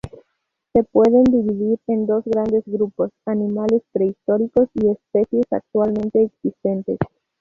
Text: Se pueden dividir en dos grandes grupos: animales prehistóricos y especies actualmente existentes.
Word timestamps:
Se 0.73 0.81
pueden 0.83 1.25
dividir 1.25 1.77
en 1.85 2.07
dos 2.07 2.23
grandes 2.25 2.63
grupos: 2.65 3.11
animales 3.27 3.83
prehistóricos 3.93 4.67
y 4.73 4.87
especies 4.89 5.45
actualmente 5.51 6.23
existentes. 6.23 6.97